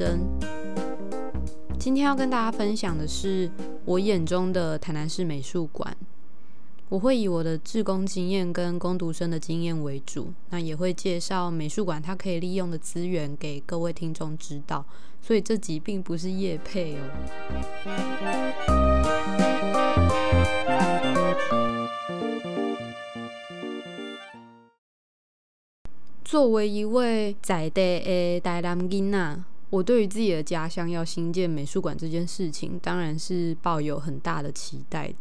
[0.00, 0.18] 珍。
[1.78, 3.50] 今天要跟大家分享的是
[3.84, 5.94] 我眼中的台南市美术馆。
[6.88, 14.82] 我会以我的志工经验跟工读生的经验为主，那也会介绍美术馆它可以利用的资源给各位听众知道。
[15.20, 17.00] 所以这集并不是夜配哦。
[26.24, 29.38] 作为一位在地的台南囡仔，
[29.70, 35.12] 我对于自己的家乡要新建美术馆这件事情，当然是抱有很大的期待。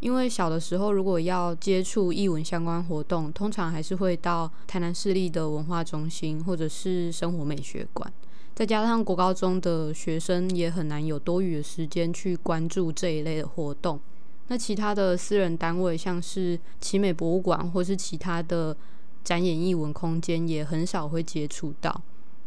[0.00, 8.12] 因为小的时候，如果要接触艺文相关活动，通常还是会到台南市立的文化中心或者是生活美学馆。
[8.54, 14.00] 再加上国高中的学生也很难有多余的时间去关注这一类的活动。
[14.48, 18.76] 那其他的私人单位，像是奇美博物馆或是其他的。
[19.24, 22.02] 展演艺文空间也很少会接触到，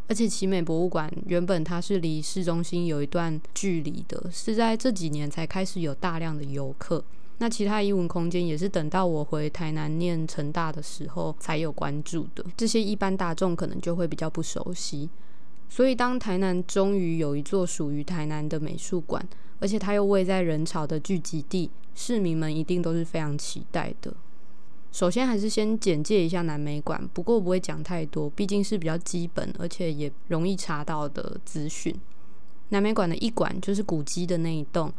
[0.08, 7.04] 而且奇美博物馆原本它是离市中心有一段距离的，是在这几年才开始有大量的游客。
[7.38, 15.10] 那其他艺文空间也是等到我回台南念成大的时候才有关注的，这些一般大众可能就会比较不熟悉。
[15.68, 19.26] 所以当台南终于有一座属于台南的美术馆，
[19.58, 24.14] 而且它又位在人潮的聚集地，市民们一定都是非常期待的。
[24.92, 31.94] 首先还是先简介一下南美馆，不过不会讲太多，毕竟是比较基本而且也容易查到的资讯。
[32.70, 34.92] 南美馆的一馆就是古迹的那一栋，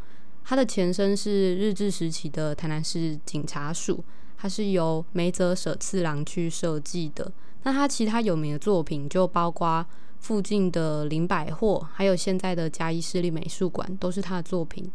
[0.44, 4.02] 它的前身是日治时期的台南市警察署，
[4.36, 7.30] 它是由梅泽舍次郎去设计的。
[7.64, 9.84] 那它其他有名的作品就包括
[10.20, 14.90] 附近的林百货，还有现在的嘉义市立美术馆，都是他的作品。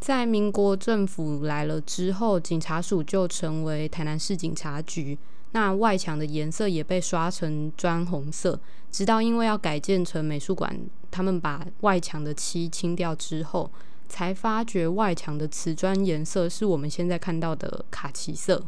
[0.00, 5.18] 在民国政府来了之后，警察署就成为台南市警察局。
[5.52, 8.58] 那外墙的颜色也被刷成砖红色，
[8.90, 10.74] 直到因为要改建成美术馆，
[11.10, 13.70] 他们把外墙的漆清掉之后，
[14.08, 18.64] 才发觉外墙的瓷砖颜色是我们现在看到的卡其色。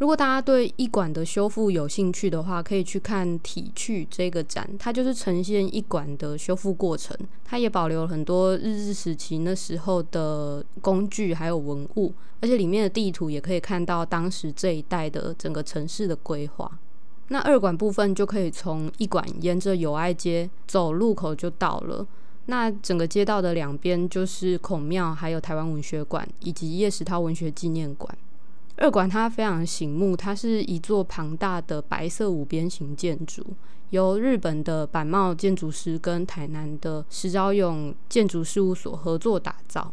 [0.00, 7.14] 如果大家对一馆的修复有兴趣的话，可以去看《体趣》这个展，它就是呈现一馆的修复过程。
[7.44, 16.78] 它也保留了很多日治时期那时候的工具还有文物，而且里面的地图也可以看到当时这一带的整个城市的规划。
[17.28, 22.06] 那二馆部分就可以从一馆沿着友爱街走路口就到了。
[22.46, 28.16] 那整个街道的两边就是孔庙，还有台湾文学馆以及叶石涛文学纪念馆。
[28.80, 33.44] 二馆它非常醒目，它是一座庞大的白色五边形建筑，
[33.90, 39.92] 由日本的板茂建筑师跟台南的石昭勇建筑事务所合作打造。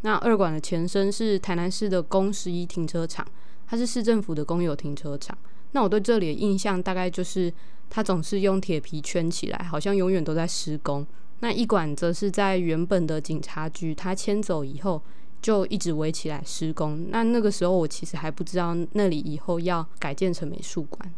[0.00, 3.24] 那二馆的前身是台南市的公十一停车场，
[3.68, 5.38] 它是市政府的公有停车场。
[5.70, 7.54] 那我对这里的印象大概就是
[7.88, 11.06] 它总是用铁皮圈起来，好像永远都在施工。
[11.38, 15.00] 那一馆则是在原本的警察局，它迁走以后。
[15.42, 17.10] 就一直围起来施工。
[17.10, 21.12] 那那个时候我其实还不知道那里以后要改建成美术馆。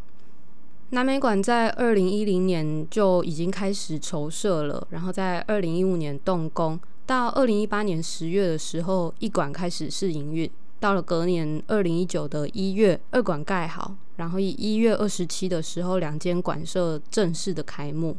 [0.90, 10.50] 南美馆在二零一零年就已经开始筹设了，然后在二零一五年动工，到二零一八年十月的时候，一馆开始试营运。
[10.80, 18.16] 到了隔年二零一九的一月，二馆盖好，然后以一月二十七的时候，两间馆舍正式的开幕。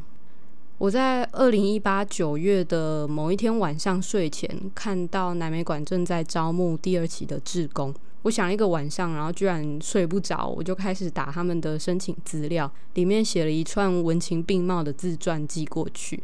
[0.78, 7.94] 我在二零一八九月的某一天晚上睡前，看到南美馆正在招募第二期的志工。
[8.22, 16.22] 我想一个晚上，然后居然睡不着，我就开始打他们的申请资料，里面写了一串文情并茂的自传寄过去。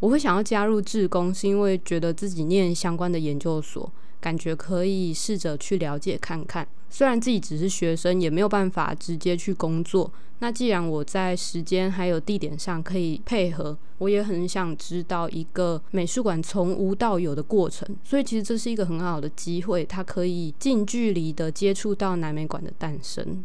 [0.00, 3.90] 我会想要加入志工，是因为觉得自己念相关的研究所。
[4.24, 10.10] 感觉可以试着去了解看看，虽然自己只是学生，也没有办法直接去工作。
[10.38, 17.86] 那既然我在时间还有地点上可以配合，我也很想知道一个美术馆从无到有的过程。
[18.02, 23.44] 所以其实这是一个很好的机会，它可以近距离的接触到南美馆的诞生。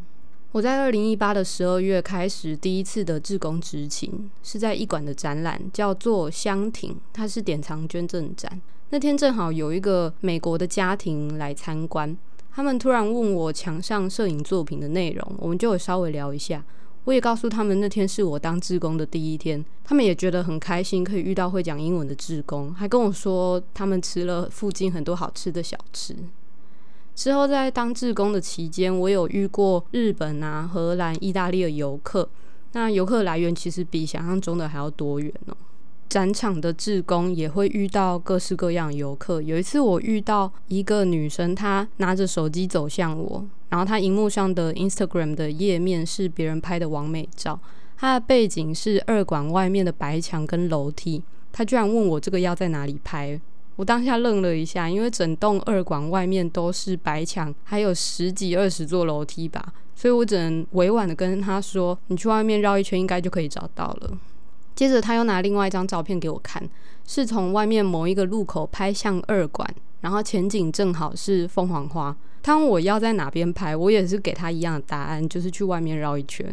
[0.51, 8.59] 我在二零一八的十二月开始第一次的志工执勤，是在一馆的展览，叫做香亭，它是典藏捐赠展。
[8.89, 12.17] 那天正好有一个美国的家庭来参观，
[12.51, 16.65] 他们突然问我墙上摄影作品的内容，我们就有稍微聊一下。
[17.03, 26.15] 我也告诉他们那天是我当志工的第一天，他们也觉得很开心，可以遇到会讲英文的志工，还跟我说他们吃了附近很多好吃的小吃。
[27.19, 32.29] 之后在当志工的期间，我有遇过日本啊、荷兰、意大利的游客，
[32.71, 35.57] 那游客来源其实比想象中的还要多元哦。
[36.07, 39.41] 展场的志工也会遇到各式各样游客。
[39.41, 47.59] 有一次我遇到一个女生，她拿着手机走向我，然后她荧幕上的 Instagram 的页面是别人拍的完美照，
[47.97, 51.21] 她的背景是二馆外面的白墙跟楼梯。
[51.51, 53.37] 她居然问我这个要在哪里拍，
[53.79, 64.17] 我当下愣了一下，因为整栋二馆外面都是白墙，还有十几二十座楼梯吧，所以我只能委婉的跟他说：“你去外面绕一圈，应该就可以找到了。”
[64.75, 66.61] 接着他又拿另外一张照片给我看，
[67.07, 69.65] 是从外面某一个路口拍向二馆，
[70.01, 72.13] 然后前景正好是凤凰花。
[72.43, 76.45] 他问我要在哪边拍，我也是给他一样的答案，就是去外面绕一圈。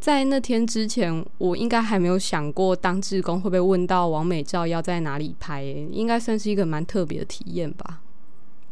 [0.00, 8.00] 在那天之前，我应该还没有想过当志工会被问到王美照要在哪里拍，应该算是一个蛮特别的体验吧。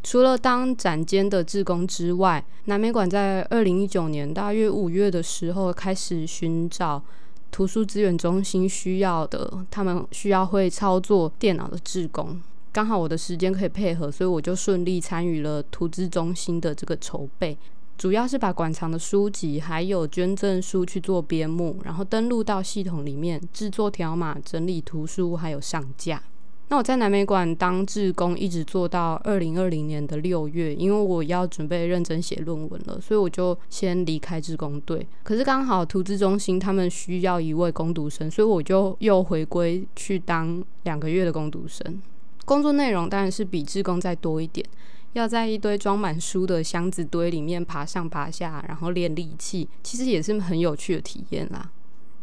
[0.03, 7.03] 除了当展间的志工之外，南美馆在二零一九年大约五月的时候开始寻找
[7.51, 12.41] 图书资源中心需要的，他们需要会操作电脑的志工。
[12.71, 17.57] 刚好我的时间可以配合，所以我就顺利参与了图资中心的这个筹备。
[17.97, 26.21] 主要是把馆藏的书籍还有捐赠书去做编目，然后登录到系统里面制作条码、整理图书，还有上架。
[26.69, 35.07] 那我在南美馆当志工，一直做到二零二零年的六月，因为我要准备认真写论文了，所以我就先离开志工队。
[35.23, 41.99] 可是刚好图资中心他们需要一位攻读生，所以我就又回归去当两个月的攻读生。
[42.45, 44.63] 工作内容当然是比志工再多一点。
[45.13, 51.71] 要在一堆装满书的箱子堆里面爬上爬下，然后练力气，其实也是很有趣的体验啦。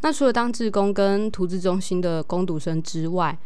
[0.02, 3.36] 那除了当志工跟图资中心的攻读生之外，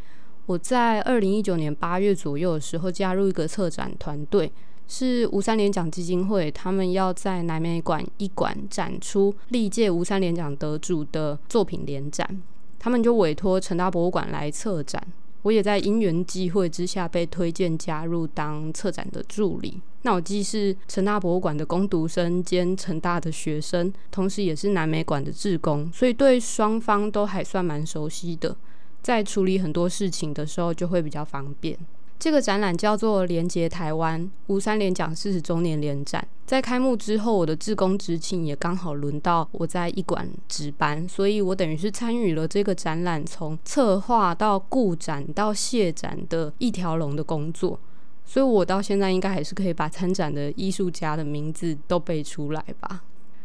[0.46, 4.50] 我在二零一九年八月左右的时候加入一个策展团队，
[4.88, 12.42] 是吴三连奖基金会，他们要在南美馆一馆展出历届吴三连奖得主的作品联展，
[12.78, 15.00] 他们就委托成大博物馆来策展。
[15.48, 19.80] 我也在因缘际会之下被推荐加入当策展的助理。
[20.02, 28.54] 那我既是成大博物馆的攻读生兼成大的学生，同时也是南美馆的志工，所以对双方都还算蛮熟悉的。
[29.00, 31.78] 在处理很多事情的时候，就会比较方便。
[32.18, 36.26] 这个展览叫做“连接台湾吴三连奖四十周年联展”。
[36.44, 47.78] 在开幕之后，我的志工执勤也刚好轮到我在一馆值班，所以我等于是参与了这个展览从策划到顾展到谢展的一条龙的工作。
[48.24, 53.04] 所以我到现在应该还是可以把参展的艺术家的名字都背出来吧。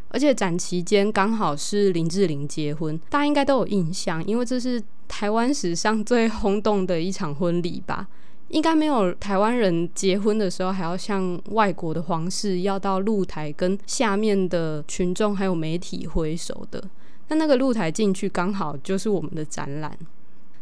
[0.10, 8.08] 而且展期间刚好是林志玲结婚，大家应该都有印象，因为这是台湾史上最轰动的一场婚礼吧。
[8.54, 16.84] 应该没有台湾人结婚的时候还要向外国的皇室要到露台跟下面的群众还有媒体挥手的。
[17.30, 19.98] 那那个露台进去刚好就是我们的展览。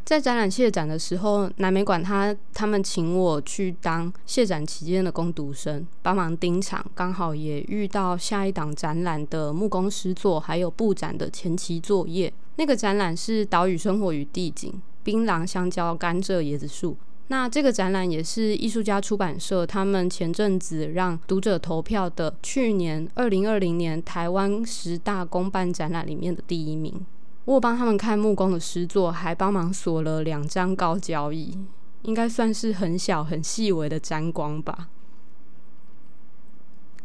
[0.06, 6.84] 在展览谢展的时候，南美馆他他们请我去当谢展期间的攻读生，帮忙盯场。
[6.96, 12.32] 刚好也遇到下一档展览的木工师作，还有布展的前期作业。
[12.56, 14.74] 那个展览是岛屿生活与地景，
[15.04, 16.96] 槟榔、香蕉、甘蔗、椰子树。
[17.32, 27.06] 那这个展览也是艺术家出版社他们前阵子让读者投票的去年二零二零年台湾十大公办展览里面的第一名。
[27.46, 31.58] 我帮他们看木工的诗作，还帮忙锁了两张高脚椅，
[32.02, 34.90] 应该算是很小很细微的沾光吧。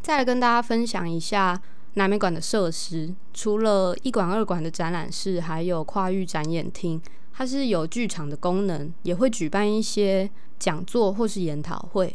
[0.01, 1.57] 再来跟大家分享一下
[1.93, 7.01] 南美馆的设施，除了一馆二馆的展览室，还有跨域展演厅。
[7.37, 10.27] 它是有剧场的功能，也会举办一些
[10.57, 12.11] 讲座或是研讨会。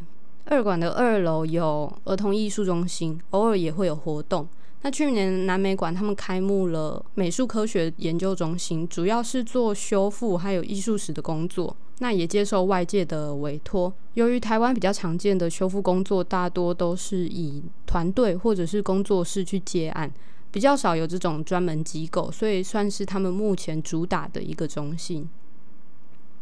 [0.46, 4.48] 二馆的二楼有儿童艺术中心，偶尔也会有活动。
[4.80, 11.76] 那去年南美馆他们开幕了美术科学研究中心，主要是做修复还有艺术史的工作。
[12.00, 13.92] 那也接受外界的委托。
[14.14, 20.12] 由于台湾比较常见的修复工作，大多都是以团队或者是工作室去接案。
[20.52, 25.28] 比较少有这种专门机构，所以算是他们目前主打的一个中心。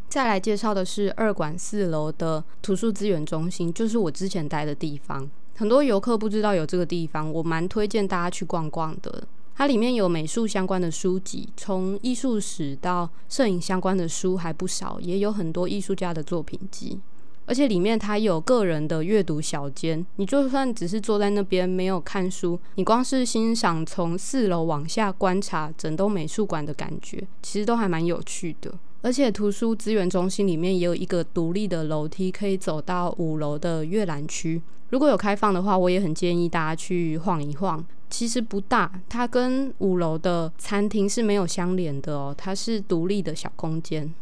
[0.09, 5.27] 再来介绍的是二馆四楼的图书资源中心，就是我之前待的地方。
[5.55, 9.23] 很多游客不知道有这个地方，我蛮推荐大家去逛逛的。
[9.55, 16.99] 它里面有美术相关的书籍，从艺术史到摄影相关的书还不少，也有很多艺术家的作品集。
[17.45, 28.73] 而且里面它有个人的阅读小间，你就算只是坐在那边没有看书，你光是欣赏从四楼往下观察整栋美术馆的感觉，其实都还蛮有趣的。
[29.01, 34.61] 而且图书资源中心里面也有一个独立的楼梯，可以走到五楼的阅览区。
[34.91, 37.83] 如果有开放的话，我也很建议大家去晃一晃。
[38.09, 44.13] 其实不大，它跟五楼的餐厅是没有相连的哦，它是独立的小空间。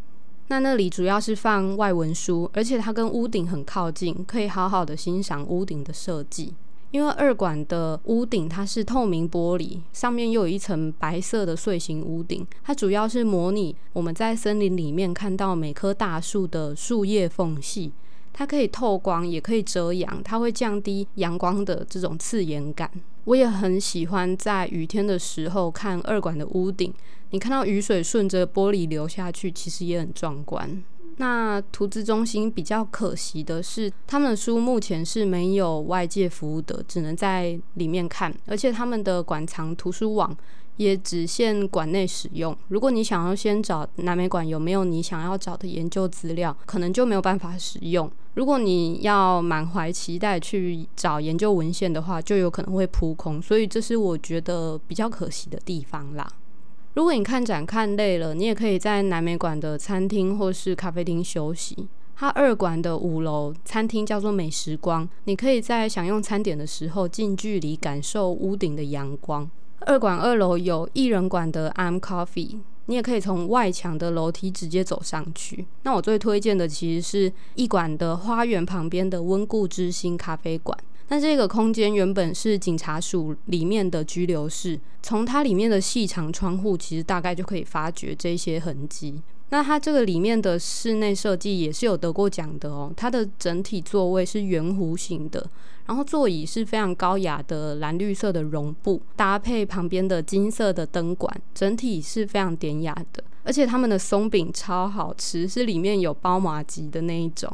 [0.49, 6.53] 那那里主要是放外文书，而且它跟屋顶很靠近，可以好好的欣赏屋顶的设计。
[6.89, 17.91] 因为二馆的屋顶它是透明玻璃，上面又有一层白色的碎形屋顶，它主要是模拟我们在森林里面看到每棵大树的树叶缝隙，
[18.33, 22.89] 它可以透光，也可以遮阳，它会降低阳光的这种刺眼感。
[23.25, 26.91] 我也很喜欢在雨天的时候看二馆的屋顶，
[27.31, 30.81] 你看到雨水顺着玻璃流下去，其实也很壮观。
[31.17, 40.33] 那图资中心比较可惜的是，他们的书目前是没有外界服务的，只能在里面看，而且他们的馆藏图书网
[40.77, 42.55] 也只限馆内使用。
[42.69, 48.09] 如果你想要先找南美馆有没有你想要找的研究资料，可能就没有办法使用。
[48.35, 53.41] 如果你要满怀期待去找研究文献的话，就有可能会扑空。
[53.41, 56.25] 所以这是我觉得比较可惜的地方啦。
[56.95, 61.87] 如果你看展看累了，你也可以在南美馆的餐厅或是咖啡厅休息。
[62.15, 69.49] 它二馆的五楼餐厅叫做美食光，你可以在享用餐点的时候近距离感受屋顶的阳光。
[69.81, 75.65] 二馆二楼有艺人馆的 I'm Coffee，你也可以从外墙的楼梯直接走上去。
[75.83, 80.77] 那我最推荐的其实是艺馆的花园旁边的温故知新咖啡馆。
[81.09, 89.21] 那这个空间原本是警察署里面的拘留室，从它里面的细长窗户，其实大概就可以发掘这些痕迹。
[89.49, 95.43] 那它这个里面的室内设计也是有得过奖的哦，它的整体座位是圆弧形的，
[95.87, 103.23] 然后座椅是非常高雅的蓝绿色的绒布，搭配旁边的金色的灯管，整体是非常典雅的。
[103.43, 107.51] 而且他们的松饼超好吃，是里面有包麻吉的那一种。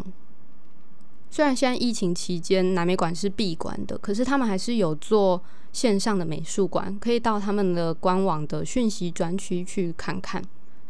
[1.35, 10.41] 虽然现在疫情期间南美馆是闭馆的，可是他们还是有做线上的美术馆，可以到他们的官网的讯息专区去看看。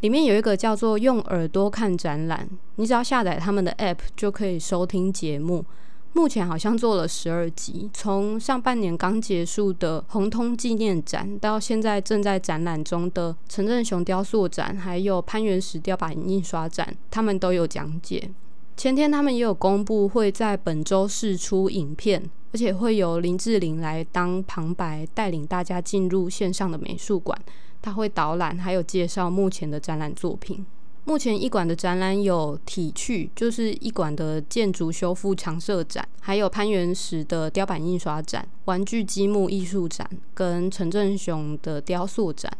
[0.02, 5.64] 里面有一个叫做“用耳朵看展览”，你只要下载他们的 App 就可以收听节目。
[6.12, 18.30] 目前好像做了十二集，从上半年刚结束的红通纪念展，到现在正在展览中的陈振雄雕塑展，还有潘元石雕版印刷展，他们都有讲解。
[18.76, 27.36] 前天他们也有公布，会在本周试出影片，而且会由林志玲来当旁白，带领大家进入线上的美术馆。
[27.80, 30.64] 他会导览，还有介绍目前的展览作品。
[31.04, 42.52] 目前一馆的展览有体趣，就是一馆的建筑修复常设展，还有潘元石的雕版印刷展、玩具积木艺术展跟陈振雄的雕塑展。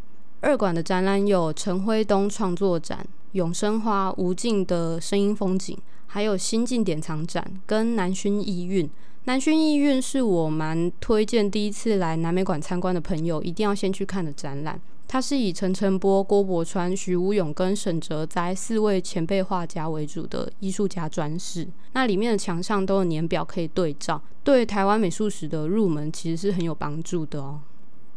[0.47, 5.76] 二馆的展览有陈辉东创作展、永生花无尽的声音风景。
[6.07, 8.88] 还有新晋典藏展跟南薰艺韵，
[9.25, 14.81] 南薰艺韵是我蛮推荐第一次来南美馆参观的朋友一定要先去看的展览。
[15.09, 21.67] 它是以陈澄波、郭伯川、徐无勇跟沈哲哉四位前辈画家为主的艺术家专室。
[21.93, 27.61] 那里面的墙上都有年表可以对照，对台湾美术史的入门其实是很有帮助的哦。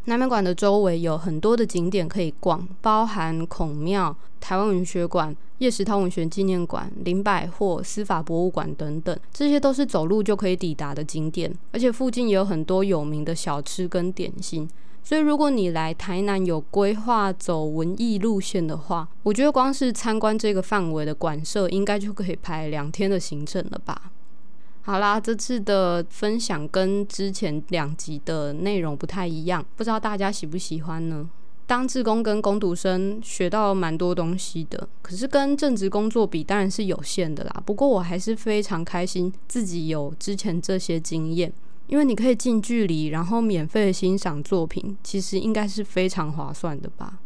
[0.05, 5.35] 南美馆的周围有很多的景点可以逛，包含孔庙、台湾文学馆。
[5.59, 14.69] 叶石涛文学纪念馆、林百货、司法博物馆等等，这些都是走路就可以抵达的景点，而且附近也有很多有名的小吃跟点心。
[15.03, 24.11] 所以，如果你来台南有规划走文艺路线的话，我觉得光是参观这个范围的馆舍，应该就可以排两天的行程了吧？
[24.81, 31.29] 好啦，这次的分享跟之前两集的内容不太一样，不知道大家喜不喜欢呢？
[31.67, 37.61] 当志工跟工读生学到蛮多东西的，可是跟正职工作比当然是有限的啦。
[37.63, 41.53] 不过我还是非常开心自己有之前这些经验，
[41.85, 47.19] 因为你可以近距离，然后免费欣赏作品，其实应该是非常划算的吧。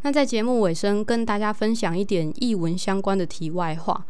[0.00, 4.06] 那在节目尾声跟大家分享一点译文相关的题外话。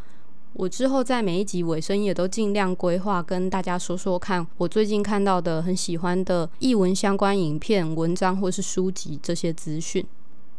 [0.54, 10.04] 我之后在每一集尾声也都尽量规划跟大家说说看，我最近看到的很喜欢的译文相关影片、文章或是书籍这些资讯。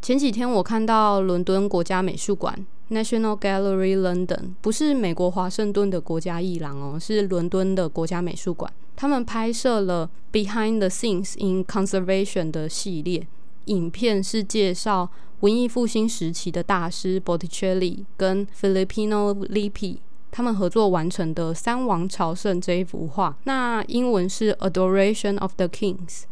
[0.01, 8.71] 前几天我看到伦敦国家美术馆 （National Gallery London） 不是美国华盛顿的国家艺廊哦，是伦敦的国家美术馆。
[8.95, 13.27] 他们拍摄了《Behind the Scenes in Conservation》的系列
[13.71, 15.09] 影片，是介绍。
[15.41, 19.97] 文艺复兴时期的大师 Botticelli 跟 Filippino Lippi
[20.29, 26.25] 他们合作完成的《三王朝圣》这一幅画，那英文是 Adoration of the Kings。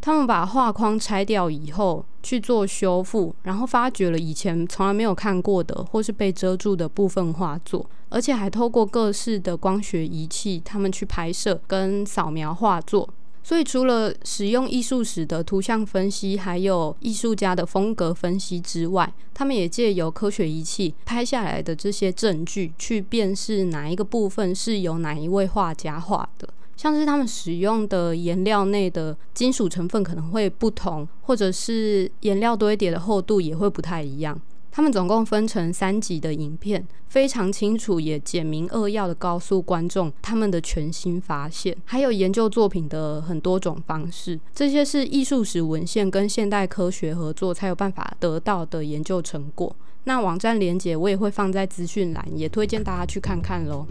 [0.00, 13.08] 他们把画框拆掉以后去做修复，然后发掘了以前从来没有看过的或是被遮住的部分画作，而且还透过各式的光学仪器，他们去拍摄跟扫描画作。
[13.48, 34.38] 所以，除了使用艺术史的图像分析，还有艺术家的风格分析之外，他们也借由科学仪器拍下来的这些证据，去辨识哪一个部分是由哪一位画家画的，像是他们使用的颜料内的金属成分可能会不同，或者是颜料堆叠的厚度也会不太一样。
[34.78, 44.38] 他们总共分成三集的影片，非常清楚也简明扼要的告诉观众他们的全新发现，还有研究作品的很多种方式。
[44.54, 49.74] 这些是艺术史文献跟现代科学合作才有办法得到的研究成果。
[50.04, 53.84] 那网站连接我也会放在资讯栏，也推荐大家去看看喽。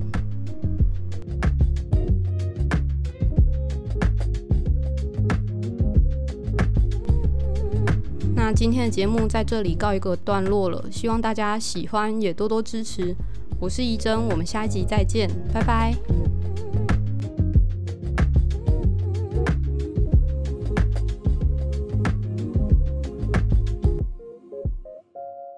[8.47, 13.13] 那今天的节目在这里告一个段落了，希望大家喜欢，也多多支持。
[13.59, 15.93] 我是怡珍，我们下一集再见，拜拜。